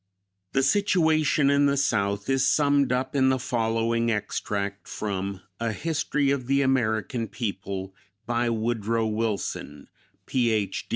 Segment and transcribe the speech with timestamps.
[0.53, 6.31] The situation in the South is summed up in the following extract from "A History
[6.31, 7.93] of the American People,"
[8.25, 9.89] by Woodrow Wilson,
[10.25, 10.87] Ph.